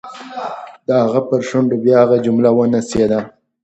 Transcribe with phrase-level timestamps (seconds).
[0.87, 3.19] د هغه پر شونډو بیا هغه جمله ونڅېده.